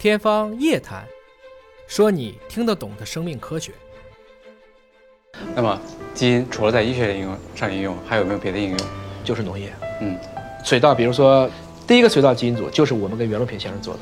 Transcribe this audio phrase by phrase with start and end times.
[0.00, 1.02] 天方夜谭，
[1.86, 3.70] 说你听得懂的生命科学。
[5.54, 5.78] 那么，
[6.14, 8.78] 基因除了在医学应用上应用，还有没有别的应用？
[9.22, 9.70] 就是农业。
[10.00, 10.16] 嗯，
[10.64, 11.46] 水稻，比如说
[11.86, 14.00] 第一个水稻基因组就是我们跟袁隆平先生做的，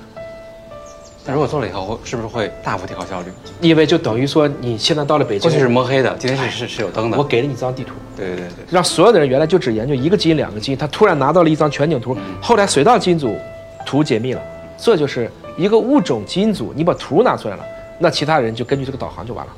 [1.27, 3.33] 那如果做了以后，是不是会大幅提高效率？
[3.61, 7.19] 因为就等于说你现在到了北京过去，是摸黑的，今天是是是有灯的。
[7.19, 12.17] 我给了你一张地图，对对对对，让所有的人原来就只研究一个基因、两个基因，他突然拿到了一张全景图。
[12.41, 13.37] 后来水稻基因组
[13.85, 14.41] 图解密了，
[14.77, 15.29] 这就是
[15.59, 17.67] 一个物种基因组，你把图拿出来了，
[17.99, 19.53] 那其他人就根据这个导航就完了。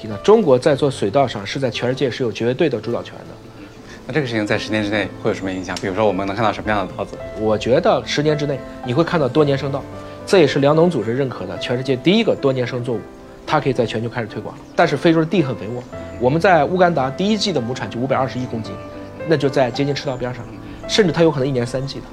[0.00, 3.34] 提到中国在做水稻上是在全世界是有绝对的主导权的。
[4.06, 5.76] 那这个事情在十年之内会有什么影响？
[5.80, 7.16] 比如说，我们能看到什么样的稻子？
[7.40, 9.82] 我觉得十年之内你会看到多年生稻，
[10.24, 13.00] 这也是粮农组织认可的全世界第一个多年生作物，
[13.44, 14.54] 它可以在全球开始推广。
[14.76, 15.82] 但是非洲的地很肥沃，
[16.20, 18.72] 我们在乌干达第一季的亩产就五百二十一公斤，
[19.26, 20.44] 那就在接近赤道边上，
[20.86, 22.04] 甚至它有可能一年三季的。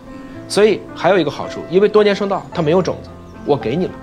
[0.52, 3.10] 所以还有一个好处，因为多年生稻它没有种子，
[3.46, 3.94] 我给你了，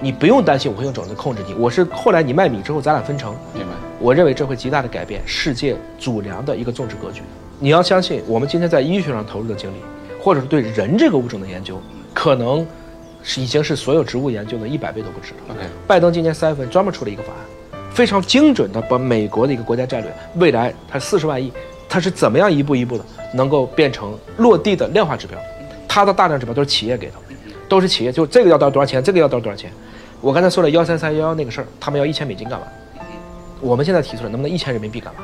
[0.00, 1.52] 你不用担心我会用种子控制你。
[1.52, 3.68] 我是后来你卖米之后咱俩分成，明白？
[4.00, 7.20] 我认为这会极大的改变世界主粮的一个种植格局。
[7.58, 9.74] 你要相信，我们今天在医学上投入的精力，
[10.18, 11.78] 或者是对人这个物种的研究，
[12.14, 12.66] 可能
[13.22, 15.40] 是已经是所有植物研究的一百倍都不止了。
[15.50, 21.52] OK，拜登今年三月份专门出了一个法案，非常精准的把美国的一个国家战略，未来它四十万亿，
[21.86, 25.38] 它是怎么样一步一步的能够变成落地的量化指标，
[25.98, 27.14] 它的大量指标都是企业给的，
[27.68, 29.70] 都是企业，就这个要到多少钱，这个要到多少钱。
[30.20, 32.66] 我刚才说了幺三三幺幺那个事儿，他们要一千美金干嘛？
[33.60, 35.20] 我们现在提出来，能不能一千人民币干嘛？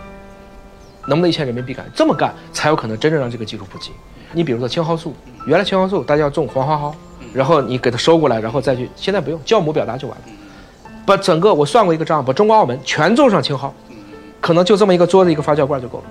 [1.06, 1.86] 能不能一千人民币干？
[1.94, 3.92] 这么干才有可能真正让这个技术普及。
[4.32, 5.14] 你比如说青蒿素，
[5.46, 6.92] 原来青蒿素大家要种黄花蒿，
[7.32, 10.24] 然后你给它收过来，然后再去，现在不用，酵母表达就完了。
[11.06, 13.72] 把整个我算过一个账，把中国澳门全种上青蒿，
[14.40, 16.04] 可能就这么一个桌子一个发酵罐就够了。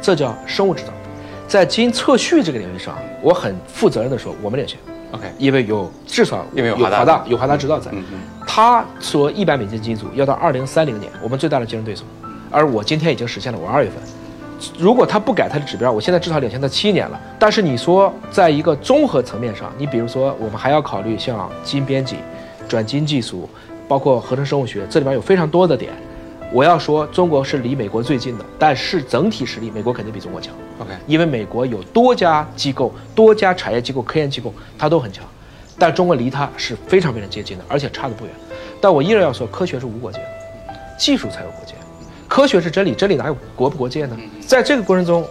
[0.00, 0.92] 这叫生物制造。
[1.52, 4.78] 在基因测序这个领域上，我很负责任的说，我们领先
[5.10, 7.90] ，OK，因为有至少因为有华大有华大指导在。
[7.90, 12.04] 嗯嗯，他说一百美金基因组要到二零三零年，我们最大的竞争对手，
[12.50, 13.98] 而我今天已经实现了，我二月份。
[14.78, 17.20] 如果他不改他的指标，我现在至少领先他七年了。
[17.38, 22.16] 但是你说，在一个综合层面上，你比如说，我们还要考虑像基因编辑、
[22.66, 23.46] 转基因技术，
[23.86, 25.92] 包括合成生物学，这里边有非常多的点。
[26.52, 30.54] 我要说，中国是离美国最近的，但是整体实力，美国肯定比中国强。
[30.78, 35.24] OK，因为美国有多家机构、多家产业机构、科研机构，它都很强，
[35.78, 38.34] 但中国离它是非常非常接近的，而且差得不远。
[38.82, 40.26] 但我依然要说，科学是无国界的，
[40.98, 41.74] 技术才有国界。
[42.28, 44.18] 科学是真理，真理哪有国不国界呢？
[44.46, 45.24] 在这个过程中，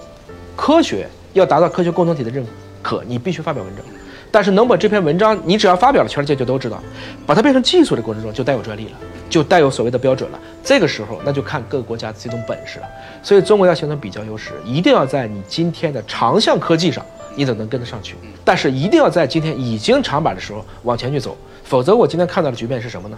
[0.56, 2.44] 科学要达到科学共同体的认
[2.82, 3.86] 可，你必须发表文章。
[4.32, 6.82] 但是能把这篇文章，你只要发表了，全世界就都知道。
[7.26, 8.92] 把它变成技术的过程中，就带有专利了，
[9.30, 10.40] 就带有所谓的标准了。
[10.64, 12.88] 这个时候，那就看各个国家的这种本事了。
[13.22, 17.06] 所以，中国要形成比较优势，一定要在你今天的长项科技上，
[17.36, 18.16] 你怎么能跟得上去？
[18.46, 23.18] 但是一定要在今天已经长板的时候往前去走，否则我今天看到的局面是什么呢？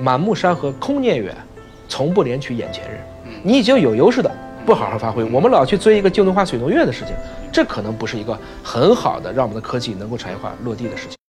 [0.00, 1.32] 满目山河空念远，
[1.88, 3.00] 从不怜取眼前人。
[3.42, 4.30] 你已经有优势的，
[4.64, 7.14] 不好好发挥，我们老去追一个镜头化水农业的事情，
[7.52, 11.19] 这可能不是一个很好的让我们的科技能够产业化落地的事情。